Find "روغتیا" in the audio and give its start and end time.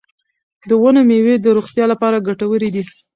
1.57-1.85